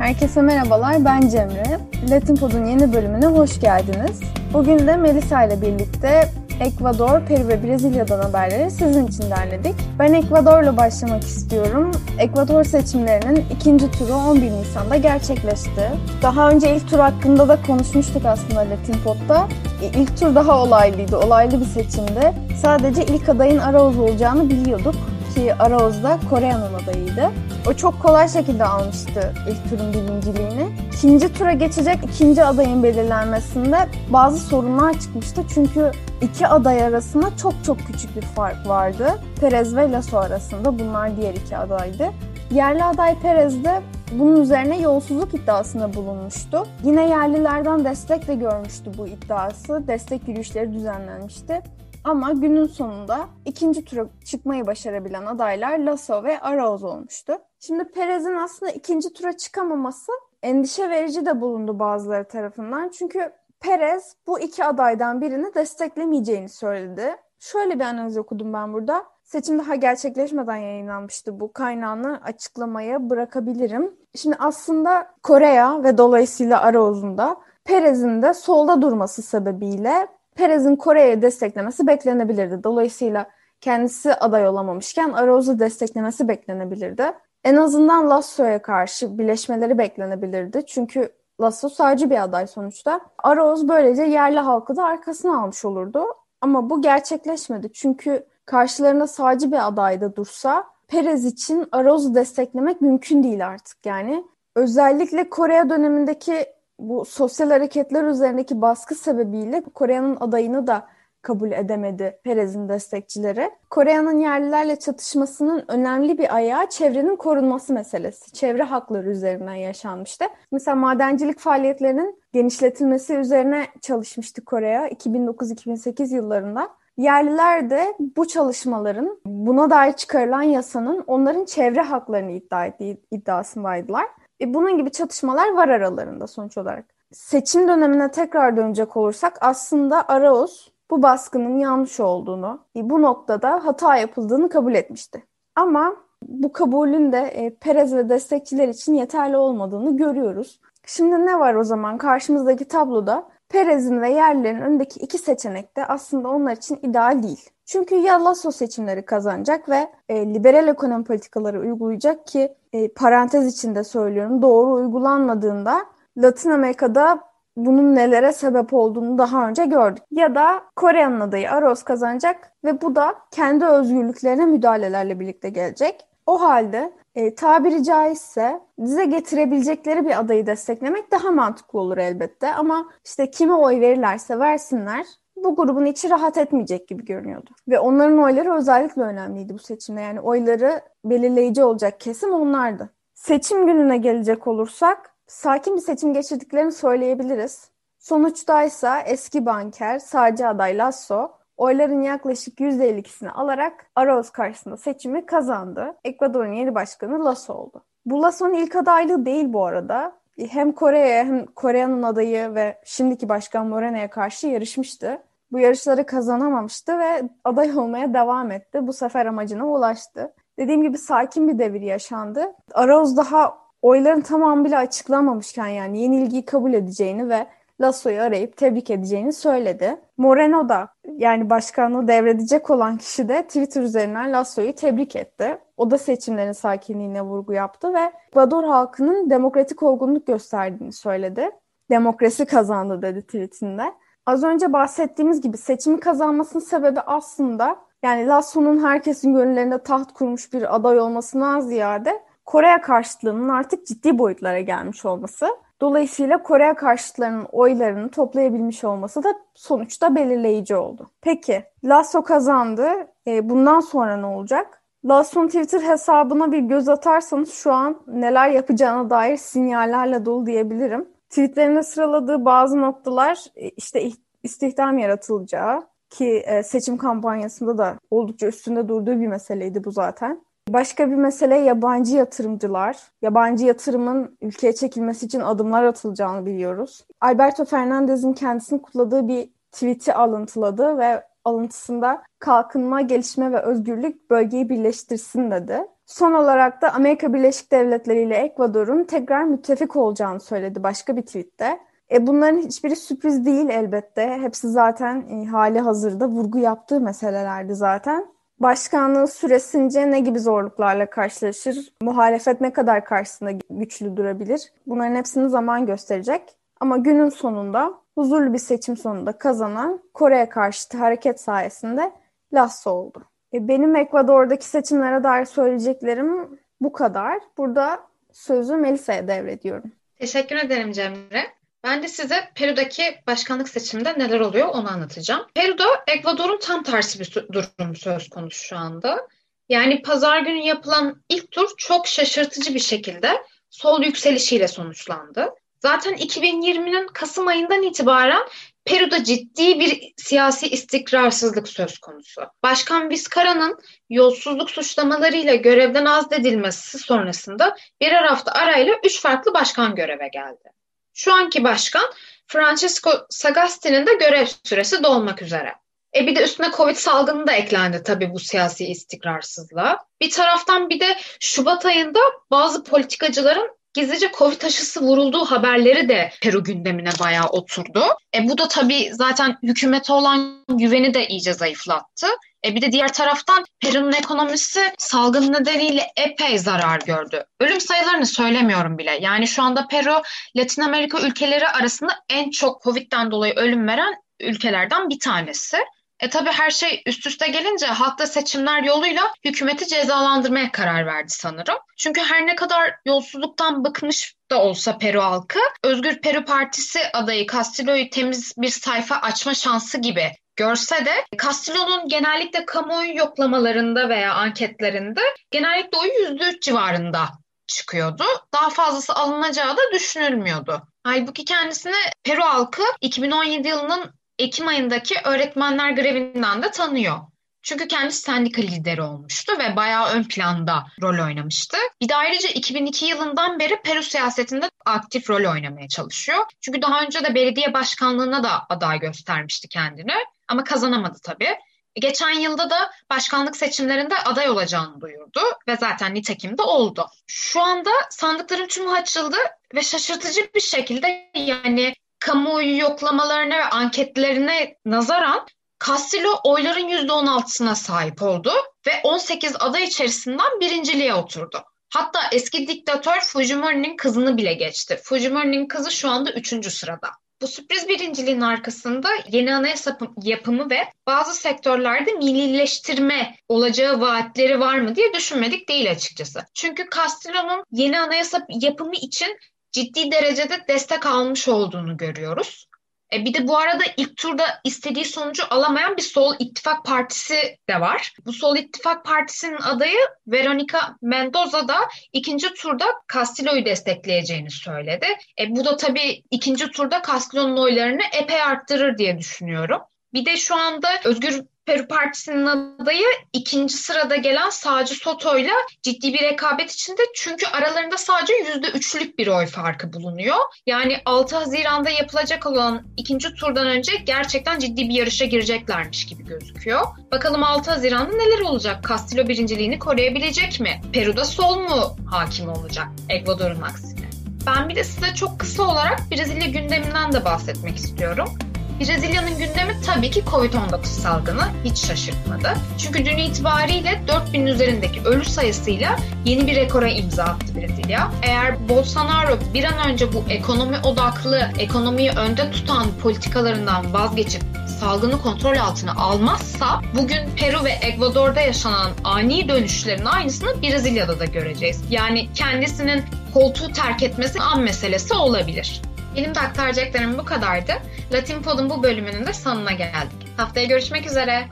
Herkese 0.00 0.42
merhabalar, 0.42 1.04
ben 1.04 1.28
Cemre. 1.28 1.78
Latin 2.10 2.36
Pod'un 2.36 2.64
yeni 2.64 2.92
bölümüne 2.92 3.26
hoş 3.26 3.60
geldiniz. 3.60 4.20
Bugün 4.52 4.78
de 4.78 4.96
Melisa 4.96 5.44
ile 5.44 5.62
birlikte 5.62 6.28
Ekvador, 6.60 7.20
Peru 7.20 7.48
ve 7.48 7.62
Brezilya'dan 7.62 8.20
haberleri 8.20 8.70
sizin 8.70 9.06
için 9.06 9.30
derledik. 9.30 9.74
Ben 9.98 10.12
Ekvador'la 10.12 10.76
başlamak 10.76 11.22
istiyorum. 11.22 11.90
Ekvador 12.18 12.64
seçimlerinin 12.64 13.44
ikinci 13.56 13.90
turu 13.90 14.14
11 14.14 14.50
Nisan'da 14.50 14.96
gerçekleşti. 14.96 15.90
Daha 16.22 16.50
önce 16.50 16.76
ilk 16.76 16.90
tur 16.90 16.98
hakkında 16.98 17.48
da 17.48 17.58
konuşmuştuk 17.66 18.22
aslında 18.26 18.60
Latin 18.60 19.02
Pod'da. 19.04 19.48
İlk 19.94 20.20
tur 20.20 20.34
daha 20.34 20.62
olaylıydı, 20.62 21.18
olaylı 21.18 21.60
bir 21.60 21.66
seçimdi. 21.66 22.32
Sadece 22.62 23.04
ilk 23.04 23.28
adayın 23.28 23.58
Arauz 23.58 23.98
olacağını 23.98 24.50
biliyorduk 24.50 24.94
ki 25.34 25.54
Arauz 25.54 26.02
da 26.02 26.18
Kore'nin 26.30 26.74
adayıydı. 26.84 27.30
O 27.68 27.72
çok 27.72 28.02
kolay 28.02 28.28
şekilde 28.28 28.64
almıştı 28.64 29.34
ilk 29.48 29.70
turun 29.70 29.92
birinciliğini. 29.92 30.68
İkinci 30.94 31.32
tura 31.32 31.52
geçecek 31.52 31.98
ikinci 32.04 32.44
adayın 32.44 32.82
belirlenmesinde 32.82 33.76
bazı 34.10 34.38
sorunlar 34.38 35.00
çıkmıştı. 35.00 35.42
Çünkü 35.54 35.90
iki 36.22 36.46
aday 36.46 36.82
arasında 36.82 37.36
çok 37.36 37.54
çok 37.64 37.78
küçük 37.78 38.16
bir 38.16 38.22
fark 38.22 38.68
vardı. 38.68 39.18
Perez 39.40 39.76
ve 39.76 39.92
Lasso 39.92 40.18
arasında 40.18 40.78
bunlar 40.78 41.16
diğer 41.16 41.34
iki 41.34 41.56
adaydı. 41.56 42.10
Yerli 42.50 42.84
aday 42.84 43.18
Perez 43.18 43.64
de 43.64 43.82
bunun 44.12 44.40
üzerine 44.40 44.80
yolsuzluk 44.80 45.34
iddiasında 45.34 45.94
bulunmuştu. 45.94 46.66
Yine 46.84 47.08
yerlilerden 47.08 47.84
destek 47.84 48.28
de 48.28 48.34
görmüştü 48.34 48.90
bu 48.98 49.06
iddiası. 49.06 49.86
Destek 49.86 50.28
yürüyüşleri 50.28 50.72
düzenlenmişti. 50.72 51.62
Ama 52.04 52.32
günün 52.32 52.66
sonunda 52.66 53.28
ikinci 53.44 53.84
tura 53.84 54.06
çıkmayı 54.24 54.66
başarabilen 54.66 55.26
adaylar 55.26 55.78
Lasso 55.78 56.24
ve 56.24 56.40
Arauz 56.40 56.84
olmuştu. 56.84 57.32
Şimdi 57.58 57.84
Perez'in 57.84 58.34
aslında 58.34 58.72
ikinci 58.72 59.12
tura 59.12 59.36
çıkamaması 59.36 60.12
endişe 60.42 60.90
verici 60.90 61.26
de 61.26 61.40
bulundu 61.40 61.78
bazıları 61.78 62.28
tarafından. 62.28 62.88
Çünkü 62.88 63.32
Perez 63.60 64.16
bu 64.26 64.40
iki 64.40 64.64
adaydan 64.64 65.20
birini 65.20 65.54
desteklemeyeceğini 65.54 66.48
söyledi. 66.48 67.16
Şöyle 67.38 67.74
bir 67.74 67.84
analiz 67.84 68.16
okudum 68.16 68.52
ben 68.52 68.72
burada. 68.72 69.04
Seçim 69.22 69.58
daha 69.58 69.74
gerçekleşmeden 69.74 70.56
yayınlanmıştı 70.56 71.40
bu 71.40 71.52
kaynağını 71.52 72.20
açıklamaya 72.24 73.10
bırakabilirim. 73.10 73.94
Şimdi 74.14 74.36
aslında 74.38 75.06
Korea 75.22 75.82
ve 75.84 75.98
dolayısıyla 75.98 76.60
Arauz'un 76.60 77.18
da 77.18 77.36
Perez'in 77.64 78.22
de 78.22 78.34
solda 78.34 78.82
durması 78.82 79.22
sebebiyle 79.22 80.08
Perez'in 80.40 80.76
Kore'ye 80.76 81.22
desteklemesi 81.22 81.86
beklenebilirdi. 81.86 82.64
Dolayısıyla 82.64 83.30
kendisi 83.60 84.14
aday 84.14 84.48
olamamışken 84.48 85.12
Arauz'u 85.12 85.58
desteklemesi 85.58 86.28
beklenebilirdi. 86.28 87.12
En 87.44 87.56
azından 87.56 88.10
Lasso'ya 88.10 88.62
karşı 88.62 89.18
birleşmeleri 89.18 89.78
beklenebilirdi. 89.78 90.66
Çünkü 90.66 91.12
Lasso 91.40 91.68
sadece 91.68 92.10
bir 92.10 92.22
aday 92.22 92.46
sonuçta. 92.46 93.00
Arauz 93.18 93.68
böylece 93.68 94.02
yerli 94.02 94.38
halkı 94.38 94.76
da 94.76 94.84
arkasına 94.84 95.42
almış 95.42 95.64
olurdu. 95.64 96.04
Ama 96.40 96.70
bu 96.70 96.82
gerçekleşmedi. 96.82 97.72
Çünkü 97.72 98.26
karşılarında 98.46 99.06
sadece 99.06 99.52
bir 99.52 99.66
aday 99.66 100.00
da 100.00 100.16
dursa 100.16 100.64
Perez 100.88 101.24
için 101.24 101.68
Arauz'u 101.72 102.14
desteklemek 102.14 102.80
mümkün 102.80 103.22
değil 103.22 103.46
artık 103.46 103.86
yani. 103.86 104.24
Özellikle 104.56 105.30
Kore 105.30 105.70
dönemindeki 105.70 106.46
bu 106.80 107.04
sosyal 107.04 107.50
hareketler 107.50 108.04
üzerindeki 108.04 108.60
baskı 108.60 108.94
sebebiyle 108.94 109.62
Kore'nin 109.74 110.16
adayını 110.20 110.66
da 110.66 110.86
kabul 111.22 111.52
edemedi 111.52 112.20
Perez'in 112.24 112.68
destekçileri. 112.68 113.50
Kore'nin 113.70 114.18
yerlilerle 114.18 114.76
çatışmasının 114.76 115.64
önemli 115.68 116.18
bir 116.18 116.34
ayağı 116.34 116.68
çevrenin 116.68 117.16
korunması 117.16 117.72
meselesi. 117.72 118.32
Çevre 118.32 118.62
hakları 118.62 119.10
üzerinden 119.10 119.54
yaşanmıştı. 119.54 120.24
Mesela 120.52 120.74
madencilik 120.74 121.38
faaliyetlerinin 121.38 122.20
genişletilmesi 122.32 123.14
üzerine 123.14 123.66
çalışmıştı 123.80 124.44
Kore'ye 124.44 124.88
2009-2008 124.88 126.14
yıllarında. 126.14 126.68
Yerliler 126.96 127.70
de 127.70 127.94
bu 128.16 128.28
çalışmaların 128.28 129.18
buna 129.26 129.70
dair 129.70 129.92
çıkarılan 129.92 130.42
yasanın 130.42 131.04
onların 131.06 131.44
çevre 131.44 131.80
haklarını 131.80 132.30
iddia 132.30 132.66
ettiği 132.66 133.00
iddiasındaydılar. 133.10 134.06
E, 134.40 134.54
bunun 134.54 134.76
gibi 134.76 134.90
çatışmalar 134.90 135.52
var 135.52 135.68
aralarında 135.68 136.26
sonuç 136.26 136.58
olarak. 136.58 136.84
Seçim 137.12 137.68
dönemine 137.68 138.10
tekrar 138.10 138.56
dönecek 138.56 138.96
olursak 138.96 139.38
aslında 139.40 140.08
Arauz 140.08 140.72
bu 140.90 141.02
baskının 141.02 141.58
yanlış 141.58 142.00
olduğunu, 142.00 142.64
e, 142.76 142.90
bu 142.90 143.02
noktada 143.02 143.64
hata 143.64 143.96
yapıldığını 143.96 144.48
kabul 144.48 144.74
etmişti. 144.74 145.24
Ama 145.54 145.96
bu 146.22 146.52
kabulün 146.52 147.12
de 147.12 147.18
e, 147.18 147.54
Perez 147.54 147.94
ve 147.94 148.08
destekçiler 148.08 148.68
için 148.68 148.94
yeterli 148.94 149.36
olmadığını 149.36 149.96
görüyoruz. 149.96 150.60
Şimdi 150.86 151.26
ne 151.26 151.38
var 151.38 151.54
o 151.54 151.64
zaman 151.64 151.98
karşımızdaki 151.98 152.64
tabloda? 152.64 153.28
Perez'in 153.50 154.02
ve 154.02 154.10
yerlilerin 154.10 154.60
önündeki 154.60 155.00
iki 155.00 155.18
seçenek 155.18 155.76
de 155.76 155.86
aslında 155.86 156.28
onlar 156.28 156.56
için 156.56 156.78
ideal 156.82 157.22
değil. 157.22 157.50
Çünkü 157.66 157.94
ya 157.94 158.24
Lasso 158.24 158.50
seçimleri 158.50 159.04
kazanacak 159.04 159.68
ve 159.68 159.90
e, 160.08 160.34
liberal 160.34 160.68
ekonomi 160.68 161.04
politikaları 161.04 161.60
uygulayacak 161.60 162.26
ki 162.26 162.54
e, 162.72 162.88
parantez 162.88 163.54
içinde 163.54 163.84
söylüyorum 163.84 164.42
doğru 164.42 164.72
uygulanmadığında 164.72 165.80
Latin 166.18 166.50
Amerika'da 166.50 167.20
bunun 167.56 167.94
nelere 167.94 168.32
sebep 168.32 168.74
olduğunu 168.74 169.18
daha 169.18 169.48
önce 169.48 169.64
gördük. 169.64 170.02
Ya 170.10 170.34
da 170.34 170.62
Kore'nin 170.76 171.20
adayı 171.20 171.50
Aros 171.50 171.82
kazanacak 171.82 172.52
ve 172.64 172.80
bu 172.80 172.96
da 172.96 173.14
kendi 173.30 173.64
özgürlüklerine 173.64 174.46
müdahalelerle 174.46 175.20
birlikte 175.20 175.48
gelecek. 175.48 176.09
O 176.26 176.40
halde 176.40 176.92
e, 177.14 177.34
tabiri 177.34 177.84
caizse 177.84 178.60
dize 178.80 179.04
getirebilecekleri 179.04 180.04
bir 180.04 180.20
adayı 180.20 180.46
desteklemek 180.46 181.10
daha 181.10 181.30
mantıklı 181.30 181.80
olur 181.80 181.98
elbette. 181.98 182.54
Ama 182.54 182.90
işte 183.04 183.30
kime 183.30 183.54
oy 183.54 183.80
verirlerse 183.80 184.38
versinler 184.38 185.06
bu 185.36 185.56
grubun 185.56 185.84
içi 185.84 186.10
rahat 186.10 186.38
etmeyecek 186.38 186.88
gibi 186.88 187.04
görünüyordu. 187.04 187.50
Ve 187.68 187.78
onların 187.78 188.18
oyları 188.18 188.54
özellikle 188.54 189.02
önemliydi 189.02 189.54
bu 189.54 189.58
seçimde. 189.58 190.00
Yani 190.00 190.20
oyları 190.20 190.80
belirleyici 191.04 191.64
olacak 191.64 192.00
kesim 192.00 192.32
onlardı. 192.32 192.90
Seçim 193.14 193.66
gününe 193.66 193.96
gelecek 193.96 194.46
olursak 194.46 195.14
sakin 195.26 195.76
bir 195.76 195.80
seçim 195.80 196.12
geçirdiklerini 196.12 196.72
söyleyebiliriz. 196.72 197.70
Sonuçta 197.98 198.62
ise 198.62 198.90
eski 199.06 199.46
banker 199.46 199.98
sağcı 199.98 200.48
aday 200.48 200.78
Lasso 200.78 201.39
oyların 201.60 202.02
yaklaşık 202.02 202.60
%52'sini 202.60 203.30
alarak 203.30 203.86
Arauz 203.96 204.30
karşısında 204.30 204.76
seçimi 204.76 205.26
kazandı. 205.26 205.96
Ekvador'un 206.04 206.52
yeni 206.52 206.74
başkanı 206.74 207.24
Lasso 207.24 207.54
oldu. 207.54 207.82
Bu 208.06 208.22
Lasso'nun 208.22 208.54
ilk 208.54 208.76
adaylığı 208.76 209.26
değil 209.26 209.52
bu 209.52 209.66
arada. 209.66 210.12
Hem 210.48 210.72
Kore'ye 210.72 211.24
hem 211.24 211.46
Kore'nin 211.46 212.02
adayı 212.02 212.54
ve 212.54 212.78
şimdiki 212.84 213.28
başkan 213.28 213.66
Moreno'ya 213.66 214.10
karşı 214.10 214.46
yarışmıştı. 214.46 215.22
Bu 215.52 215.58
yarışları 215.58 216.06
kazanamamıştı 216.06 216.98
ve 216.98 217.22
aday 217.44 217.78
olmaya 217.78 218.14
devam 218.14 218.50
etti. 218.50 218.86
Bu 218.86 218.92
sefer 218.92 219.26
amacına 219.26 219.66
ulaştı. 219.66 220.32
Dediğim 220.58 220.82
gibi 220.82 220.98
sakin 220.98 221.48
bir 221.48 221.58
devir 221.58 221.80
yaşandı. 221.80 222.52
Arauz 222.74 223.16
daha 223.16 223.58
oyların 223.82 224.20
tamamıyla 224.20 224.78
açıklamamışken 224.78 225.66
yani 225.66 226.02
yenilgiyi 226.02 226.44
kabul 226.44 226.74
edeceğini 226.74 227.28
ve 227.28 227.46
Lasso'yu 227.80 228.22
arayıp 228.22 228.56
tebrik 228.56 228.90
edeceğini 228.90 229.32
söyledi. 229.32 229.96
Moreno 230.16 230.68
da 230.68 230.88
yani 231.20 231.50
başkanlığı 231.50 232.08
devredecek 232.08 232.70
olan 232.70 232.96
kişi 232.96 233.28
de 233.28 233.42
Twitter 233.42 233.82
üzerinden 233.82 234.32
Lasso'yu 234.32 234.74
tebrik 234.74 235.16
etti. 235.16 235.58
O 235.76 235.90
da 235.90 235.98
seçimlerin 235.98 236.52
sakinliğine 236.52 237.22
vurgu 237.22 237.52
yaptı 237.52 237.94
ve 237.94 238.12
Ekvador 238.28 238.64
halkının 238.64 239.30
demokratik 239.30 239.82
olgunluk 239.82 240.26
gösterdiğini 240.26 240.92
söyledi. 240.92 241.50
Demokrasi 241.90 242.46
kazandı 242.46 243.02
dedi 243.02 243.22
tweetinde. 243.22 243.92
Az 244.26 244.44
önce 244.44 244.72
bahsettiğimiz 244.72 245.40
gibi 245.40 245.56
seçimi 245.56 246.00
kazanmasının 246.00 246.62
sebebi 246.62 247.00
aslında 247.00 247.76
yani 248.02 248.26
Lasso'nun 248.26 248.84
herkesin 248.84 249.34
gönüllerinde 249.34 249.82
taht 249.82 250.12
kurmuş 250.12 250.52
bir 250.52 250.74
aday 250.74 251.00
olmasından 251.00 251.60
ziyade 251.60 252.22
Kore'ye 252.44 252.80
karşıtlığının 252.80 253.48
artık 253.48 253.86
ciddi 253.86 254.18
boyutlara 254.18 254.60
gelmiş 254.60 255.04
olması. 255.04 255.48
Dolayısıyla 255.80 256.42
Kore 256.42 256.74
karşıtlarının 256.74 257.46
oylarını 257.52 258.10
toplayabilmiş 258.10 258.84
olması 258.84 259.22
da 259.22 259.34
sonuçta 259.54 260.14
belirleyici 260.14 260.76
oldu. 260.76 261.10
Peki 261.20 261.64
Lasso 261.84 262.22
kazandı. 262.22 262.88
E, 263.26 263.48
bundan 263.48 263.80
sonra 263.80 264.16
ne 264.16 264.26
olacak? 264.26 264.82
Lasso'nun 265.04 265.46
Twitter 265.46 265.80
hesabına 265.80 266.52
bir 266.52 266.58
göz 266.58 266.88
atarsanız 266.88 267.52
şu 267.52 267.72
an 267.72 268.00
neler 268.06 268.48
yapacağına 268.48 269.10
dair 269.10 269.36
sinyallerle 269.36 270.24
dolu 270.24 270.46
diyebilirim. 270.46 271.08
Tweetlerinde 271.30 271.82
sıraladığı 271.82 272.44
bazı 272.44 272.80
noktalar 272.80 273.44
e, 273.56 273.68
işte 273.68 274.10
istihdam 274.42 274.98
yaratılacağı 274.98 275.82
ki 276.10 276.42
e, 276.46 276.62
seçim 276.62 276.96
kampanyasında 276.96 277.78
da 277.78 277.98
oldukça 278.10 278.46
üstünde 278.46 278.88
durduğu 278.88 279.20
bir 279.20 279.26
meseleydi 279.26 279.84
bu 279.84 279.90
zaten. 279.90 280.44
Başka 280.72 281.10
bir 281.10 281.14
mesele 281.14 281.56
yabancı 281.56 282.16
yatırımcılar. 282.16 282.96
Yabancı 283.22 283.66
yatırımın 283.66 284.38
ülkeye 284.40 284.72
çekilmesi 284.74 285.26
için 285.26 285.40
adımlar 285.40 285.84
atılacağını 285.84 286.46
biliyoruz. 286.46 287.06
Alberto 287.20 287.64
Fernandez'in 287.64 288.32
kendisini 288.32 288.82
kutladığı 288.82 289.28
bir 289.28 289.50
tweet'i 289.72 290.14
alıntıladı 290.14 290.98
ve 290.98 291.24
alıntısında 291.44 292.22
kalkınma, 292.38 293.00
gelişme 293.00 293.52
ve 293.52 293.60
özgürlük 293.60 294.30
bölgeyi 294.30 294.68
birleştirsin 294.68 295.50
dedi. 295.50 295.86
Son 296.06 296.32
olarak 296.32 296.82
da 296.82 296.92
Amerika 296.92 297.34
Birleşik 297.34 297.72
Devletleri 297.72 298.22
ile 298.22 298.36
Ekvador'un 298.36 299.04
tekrar 299.04 299.44
müttefik 299.44 299.96
olacağını 299.96 300.40
söyledi 300.40 300.82
başka 300.82 301.16
bir 301.16 301.22
tweette. 301.22 301.78
E 302.10 302.26
bunların 302.26 302.58
hiçbiri 302.58 302.96
sürpriz 302.96 303.46
değil 303.46 303.68
elbette. 303.68 304.38
Hepsi 304.40 304.68
zaten 304.68 305.24
e, 305.30 305.46
hali 305.46 305.80
hazırda 305.80 306.28
vurgu 306.28 306.58
yaptığı 306.58 307.00
meselelerdi 307.00 307.74
zaten. 307.74 308.26
Başkanlığı 308.60 309.26
süresince 309.26 310.10
ne 310.10 310.20
gibi 310.20 310.38
zorluklarla 310.38 311.10
karşılaşır? 311.10 311.92
Muhalefet 312.02 312.60
ne 312.60 312.72
kadar 312.72 313.04
karşısında 313.04 313.50
güçlü 313.70 314.16
durabilir? 314.16 314.72
Bunların 314.86 315.14
hepsini 315.14 315.48
zaman 315.48 315.86
gösterecek. 315.86 316.42
Ama 316.80 316.96
günün 316.96 317.28
sonunda 317.28 317.94
huzurlu 318.14 318.52
bir 318.52 318.58
seçim 318.58 318.96
sonunda 318.96 319.32
kazanan 319.32 320.00
Kore'ye 320.14 320.48
karşıtı 320.48 320.98
hareket 320.98 321.40
sayesinde 321.40 322.12
Lasso 322.52 322.90
oldu. 322.90 323.24
E 323.54 323.68
benim 323.68 323.96
Ekvador'daki 323.96 324.64
seçimlere 324.64 325.22
dair 325.24 325.44
söyleyeceklerim 325.44 326.58
bu 326.80 326.92
kadar. 326.92 327.38
Burada 327.58 328.00
sözü 328.32 328.76
Melisa'ya 328.76 329.28
devrediyorum. 329.28 329.92
Teşekkür 330.18 330.56
ederim 330.56 330.92
Cemre. 330.92 331.59
Ben 331.84 332.02
de 332.02 332.08
size 332.08 332.50
Peru'daki 332.54 333.20
başkanlık 333.26 333.68
seçiminde 333.68 334.18
neler 334.18 334.40
oluyor 334.40 334.68
onu 334.68 334.90
anlatacağım. 334.90 335.46
Peru'da 335.54 335.84
Ekvador'un 336.06 336.58
tam 336.58 336.82
tersi 336.82 337.20
bir 337.20 337.34
durum 337.52 337.96
söz 337.96 338.28
konusu 338.28 338.64
şu 338.64 338.76
anda. 338.76 339.28
Yani 339.68 340.02
pazar 340.02 340.40
günü 340.40 340.60
yapılan 340.60 341.22
ilk 341.28 341.50
tur 341.50 341.68
çok 341.76 342.06
şaşırtıcı 342.06 342.74
bir 342.74 342.80
şekilde 342.80 343.42
sol 343.70 344.02
yükselişiyle 344.02 344.68
sonuçlandı. 344.68 345.48
Zaten 345.78 346.14
2020'nin 346.14 347.06
Kasım 347.06 347.48
ayından 347.48 347.82
itibaren 347.82 348.42
Peru'da 348.84 349.24
ciddi 349.24 349.80
bir 349.80 350.12
siyasi 350.16 350.68
istikrarsızlık 350.68 351.68
söz 351.68 351.98
konusu. 351.98 352.42
Başkan 352.62 353.10
Vizcarra'nın 353.10 353.78
yolsuzluk 354.10 354.70
suçlamalarıyla 354.70 355.54
görevden 355.54 356.04
azledilmesi 356.04 356.98
sonrasında 356.98 357.76
birer 358.00 358.22
hafta 358.22 358.52
arayla 358.52 358.94
üç 359.04 359.20
farklı 359.20 359.54
başkan 359.54 359.94
göreve 359.94 360.28
geldi. 360.28 360.79
Şu 361.14 361.34
anki 361.34 361.64
başkan 361.64 362.12
Francesco 362.46 363.10
Sagasti'nin 363.30 364.06
de 364.06 364.14
görev 364.14 364.46
süresi 364.64 365.02
dolmak 365.02 365.42
üzere. 365.42 365.74
E 366.16 366.26
bir 366.26 366.36
de 366.36 366.44
üstüne 366.44 366.70
Covid 366.76 366.96
salgını 366.96 367.46
da 367.46 367.52
eklendi 367.52 368.02
tabii 368.02 368.30
bu 368.34 368.38
siyasi 368.38 368.86
istikrarsızlığa. 368.86 369.98
Bir 370.20 370.30
taraftan 370.30 370.90
bir 370.90 371.00
de 371.00 371.16
Şubat 371.40 371.86
ayında 371.86 372.20
bazı 372.50 372.84
politikacıların 372.84 373.79
gizlice 373.94 374.30
Covid 374.38 374.62
aşısı 374.62 375.00
vurulduğu 375.00 375.44
haberleri 375.44 376.08
de 376.08 376.32
Peru 376.42 376.64
gündemine 376.64 377.10
bayağı 377.20 377.48
oturdu. 377.48 378.04
E 378.34 378.48
bu 378.48 378.58
da 378.58 378.68
tabii 378.68 379.10
zaten 379.12 379.58
hükümete 379.62 380.12
olan 380.12 380.64
güveni 380.68 381.14
de 381.14 381.26
iyice 381.28 381.52
zayıflattı. 381.52 382.26
E 382.64 382.74
bir 382.74 382.82
de 382.82 382.92
diğer 382.92 383.12
taraftan 383.12 383.64
Peru'nun 383.80 384.12
ekonomisi 384.12 384.80
salgın 384.98 385.52
nedeniyle 385.52 386.06
epey 386.16 386.58
zarar 386.58 387.00
gördü. 387.00 387.44
Ölüm 387.60 387.80
sayılarını 387.80 388.26
söylemiyorum 388.26 388.98
bile. 388.98 389.18
Yani 389.20 389.46
şu 389.48 389.62
anda 389.62 389.86
Peru 389.86 390.22
Latin 390.56 390.82
Amerika 390.82 391.20
ülkeleri 391.20 391.68
arasında 391.68 392.12
en 392.28 392.50
çok 392.50 392.82
Covid'den 392.82 393.30
dolayı 393.30 393.54
ölüm 393.54 393.88
veren 393.88 394.14
ülkelerden 394.40 395.10
bir 395.10 395.18
tanesi. 395.18 395.76
E 396.20 396.30
tabii 396.30 396.50
her 396.50 396.70
şey 396.70 397.02
üst 397.06 397.26
üste 397.26 397.46
gelince 397.46 397.86
halk 397.86 398.18
da 398.18 398.26
seçimler 398.26 398.82
yoluyla 398.82 399.32
hükümeti 399.44 399.86
cezalandırmaya 399.86 400.72
karar 400.72 401.06
verdi 401.06 401.30
sanırım. 401.30 401.76
Çünkü 401.96 402.20
her 402.20 402.46
ne 402.46 402.54
kadar 402.54 402.94
yolsuzluktan 403.06 403.84
bıkmış 403.84 404.34
da 404.50 404.62
olsa 404.62 404.98
Peru 404.98 405.22
halkı, 405.22 405.58
Özgür 405.84 406.20
Peru 406.20 406.44
Partisi 406.44 407.00
adayı 407.12 407.46
Castillo'yu 407.46 408.10
temiz 408.10 408.52
bir 408.58 408.68
sayfa 408.68 409.16
açma 409.16 409.54
şansı 409.54 409.98
gibi 409.98 410.30
görse 410.56 411.04
de 411.04 411.12
Castillo'nun 411.42 412.08
genellikle 412.08 412.64
kamuoyu 412.66 413.16
yoklamalarında 413.16 414.08
veya 414.08 414.34
anketlerinde 414.34 415.20
genellikle 415.50 415.98
o 415.98 416.04
%3 416.04 416.60
civarında 416.60 417.28
çıkıyordu. 417.66 418.24
Daha 418.54 418.70
fazlası 418.70 419.14
alınacağı 419.14 419.76
da 419.76 419.80
düşünülmüyordu. 419.92 420.82
Halbuki 421.04 421.44
kendisini 421.44 421.94
Peru 422.24 422.42
halkı 422.42 422.82
2017 423.00 423.68
yılının 423.68 424.19
Ekim 424.40 424.68
ayındaki 424.68 425.14
öğretmenler 425.24 425.90
grevinden 425.90 426.62
de 426.62 426.70
tanıyor. 426.70 427.18
Çünkü 427.62 427.88
kendisi 427.88 428.20
sendika 428.20 428.62
lideri 428.62 429.02
olmuştu 429.02 429.52
ve 429.58 429.76
bayağı 429.76 430.08
ön 430.08 430.24
planda 430.24 430.86
rol 431.02 431.24
oynamıştı. 431.24 431.76
Bir 432.02 432.08
de 432.08 432.16
ayrıca 432.16 432.48
2002 432.48 433.06
yılından 433.06 433.58
beri 433.58 433.82
Peru 433.82 434.02
siyasetinde 434.02 434.70
aktif 434.86 435.30
rol 435.30 435.52
oynamaya 435.52 435.88
çalışıyor. 435.88 436.38
Çünkü 436.60 436.82
daha 436.82 437.02
önce 437.02 437.24
de 437.24 437.34
belediye 437.34 437.74
başkanlığına 437.74 438.44
da 438.44 438.66
aday 438.68 439.00
göstermişti 439.00 439.68
kendini 439.68 440.14
ama 440.48 440.64
kazanamadı 440.64 441.18
tabii. 441.22 441.56
Geçen 441.94 442.30
yılda 442.30 442.70
da 442.70 442.90
başkanlık 443.10 443.56
seçimlerinde 443.56 444.18
aday 444.18 444.50
olacağını 444.50 445.00
duyurdu 445.00 445.40
ve 445.68 445.76
zaten 445.76 446.14
nitekim 446.14 446.58
de 446.58 446.62
oldu. 446.62 447.06
Şu 447.26 447.60
anda 447.60 447.90
sandıkların 448.10 448.66
tümü 448.66 448.90
açıldı 448.90 449.36
ve 449.74 449.82
şaşırtıcı 449.82 450.50
bir 450.54 450.60
şekilde 450.60 451.30
yani 451.34 451.94
kamuoyu 452.20 452.78
yoklamalarına 452.78 453.56
ve 453.56 453.64
anketlerine 453.64 454.76
nazaran 454.84 455.46
Castillo 455.86 456.40
oyların 456.44 456.88
%16'sına 456.88 457.74
sahip 457.74 458.22
oldu 458.22 458.52
ve 458.86 458.90
18 459.04 459.56
aday 459.58 459.84
içerisinden 459.84 460.60
birinciliğe 460.60 461.14
oturdu. 461.14 461.62
Hatta 461.94 462.20
eski 462.32 462.68
diktatör 462.68 463.20
Fujimori'nin 463.20 463.96
kızını 463.96 464.36
bile 464.36 464.54
geçti. 464.54 465.00
Fujimori'nin 465.04 465.66
kızı 465.66 465.90
şu 465.90 466.10
anda 466.10 466.32
3. 466.32 466.72
sırada. 466.72 467.10
Bu 467.42 467.46
sürpriz 467.46 467.88
birinciliğin 467.88 468.40
arkasında 468.40 469.08
yeni 469.28 469.54
anayasa 469.54 469.98
yapımı 470.22 470.70
ve 470.70 470.78
bazı 471.06 471.34
sektörlerde 471.34 472.12
millileştirme 472.12 473.34
olacağı 473.48 474.00
vaatleri 474.00 474.60
var 474.60 474.78
mı 474.78 474.96
diye 474.96 475.12
düşünmedik 475.14 475.68
değil 475.68 475.90
açıkçası. 475.90 476.44
Çünkü 476.54 476.86
Castillo'nun 476.96 477.64
yeni 477.72 478.00
anayasa 478.00 478.46
yapımı 478.48 478.94
için 478.94 479.38
ciddi 479.72 480.10
derecede 480.10 480.64
destek 480.68 481.06
almış 481.06 481.48
olduğunu 481.48 481.96
görüyoruz. 481.96 482.66
E 483.12 483.24
bir 483.24 483.34
de 483.34 483.48
bu 483.48 483.58
arada 483.58 483.84
ilk 483.96 484.16
turda 484.16 484.44
istediği 484.64 485.04
sonucu 485.04 485.42
alamayan 485.50 485.96
bir 485.96 486.02
Sol 486.02 486.34
İttifak 486.38 486.84
Partisi 486.84 487.58
de 487.68 487.80
var. 487.80 488.14
Bu 488.26 488.32
Sol 488.32 488.56
İttifak 488.56 489.04
Partisi'nin 489.04 489.62
adayı 489.62 489.98
Veronica 490.26 490.78
Mendoza 491.02 491.68
da 491.68 491.78
ikinci 492.12 492.54
turda 492.54 492.86
Castillo'yu 493.12 493.64
destekleyeceğini 493.64 494.50
söyledi. 494.50 495.06
E 495.40 495.50
bu 495.50 495.64
da 495.64 495.76
tabii 495.76 496.22
ikinci 496.30 496.70
turda 496.70 497.02
Castillo'nun 497.06 497.56
oylarını 497.56 498.02
epey 498.12 498.42
arttırır 498.42 498.98
diye 498.98 499.18
düşünüyorum. 499.18 499.80
Bir 500.14 500.24
de 500.26 500.36
şu 500.36 500.56
anda 500.56 500.88
Özgür 501.04 501.42
Peru 501.66 501.88
Partisi'nin 501.88 502.46
adayı 502.46 503.06
ikinci 503.32 503.74
sırada 503.74 504.16
gelen 504.16 504.50
Sağcı 504.50 504.94
Soto'yla 504.94 505.54
ciddi 505.82 506.12
bir 506.12 506.22
rekabet 506.22 506.72
içinde 506.72 507.02
çünkü 507.14 507.46
aralarında 507.46 507.96
sadece 507.96 508.32
yüzde 508.32 508.68
üçlük 508.68 509.18
bir 509.18 509.26
oy 509.26 509.46
farkı 509.46 509.92
bulunuyor. 509.92 510.36
Yani 510.66 510.98
6 511.04 511.36
Haziran'da 511.36 511.90
yapılacak 511.90 512.46
olan 512.46 512.86
ikinci 512.96 513.34
turdan 513.34 513.66
önce 513.66 513.92
gerçekten 513.96 514.58
ciddi 514.58 514.88
bir 514.88 514.94
yarışa 514.94 515.24
gireceklermiş 515.24 516.06
gibi 516.06 516.24
gözüküyor. 516.24 516.86
Bakalım 517.12 517.44
6 517.44 517.70
Haziran'da 517.70 518.16
neler 518.16 518.40
olacak? 518.40 518.84
Castillo 518.88 519.28
birinciliğini 519.28 519.78
koruyabilecek 519.78 520.60
mi? 520.60 520.80
Peru'da 520.92 521.24
sol 521.24 521.58
mu 521.58 521.96
hakim 522.10 522.48
olacak? 522.48 522.88
Ekvador'un 523.08 523.62
aksine. 523.62 524.10
Ben 524.46 524.68
bir 524.68 524.76
de 524.76 524.84
size 524.84 525.14
çok 525.14 525.40
kısa 525.40 525.62
olarak 525.62 526.00
Brezilya 526.10 526.46
gündeminden 526.46 527.12
de 527.12 527.24
bahsetmek 527.24 527.76
istiyorum. 527.76 528.38
Brezilya'nın 528.80 529.38
gündemi 529.38 529.80
tabii 529.86 530.10
ki 530.10 530.20
Covid-19 530.20 530.84
salgını 530.84 531.48
hiç 531.64 531.78
şaşırtmadı. 531.78 532.56
Çünkü 532.78 533.04
dün 533.04 533.16
itibariyle 533.16 534.02
4000 534.08 534.46
üzerindeki 534.46 535.00
ölü 535.00 535.24
sayısıyla 535.24 535.96
yeni 536.24 536.46
bir 536.46 536.56
rekora 536.56 536.88
imza 536.88 537.24
attı 537.24 537.54
Brezilya. 537.56 538.12
Eğer 538.22 538.68
Bolsonaro 538.68 539.38
bir 539.54 539.64
an 539.64 539.90
önce 539.90 540.12
bu 540.12 540.24
ekonomi 540.28 540.78
odaklı, 540.78 541.50
ekonomiyi 541.58 542.10
önde 542.10 542.50
tutan 542.50 542.86
politikalarından 543.02 543.92
vazgeçip 543.92 544.42
salgını 544.80 545.22
kontrol 545.22 545.56
altına 545.56 545.94
almazsa 545.94 546.80
bugün 546.94 547.30
Peru 547.36 547.64
ve 547.64 547.70
Ekvador'da 547.70 548.40
yaşanan 548.40 548.90
ani 549.04 549.48
dönüşlerin 549.48 550.04
aynısını 550.04 550.62
Brezilya'da 550.62 551.20
da 551.20 551.24
göreceğiz. 551.24 551.82
Yani 551.90 552.32
kendisinin 552.34 553.04
koltuğu 553.34 553.72
terk 553.72 554.02
etmesi 554.02 554.40
an 554.40 554.60
meselesi 554.60 555.14
olabilir. 555.14 555.82
Benim 556.16 556.34
de 556.34 556.40
aktaracaklarım 556.40 557.18
bu 557.18 557.24
kadardı. 557.24 557.72
Latin 558.12 558.42
Pod'un 558.42 558.70
bu 558.70 558.82
bölümünün 558.82 559.26
de 559.26 559.32
sonuna 559.32 559.72
geldik. 559.72 560.26
Haftaya 560.36 560.66
görüşmek 560.66 561.06
üzere. 561.06 561.48